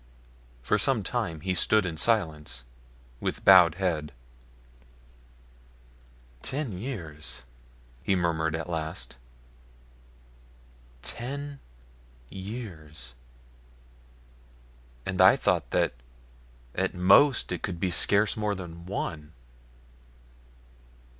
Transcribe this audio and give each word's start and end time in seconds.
For 0.63 0.79
some 0.79 1.03
time 1.03 1.41
he 1.41 1.53
stood 1.53 1.85
in 1.85 1.95
silence, 1.95 2.63
with 3.19 3.45
bowed 3.45 3.75
head. 3.75 4.13
"Ten 6.41 6.75
years!" 6.75 7.43
he 8.01 8.15
murmured, 8.15 8.55
at 8.55 8.67
last. 8.67 9.17
"Ten 11.03 11.59
years, 12.29 13.13
and 15.05 15.21
I 15.21 15.35
thought 15.35 15.69
that 15.69 15.93
at 16.73 16.93
the 16.93 16.97
most 16.97 17.51
it 17.51 17.61
could 17.61 17.79
be 17.79 17.91
scarce 17.91 18.35
more 18.35 18.55
than 18.55 18.87
one!" 18.87 19.33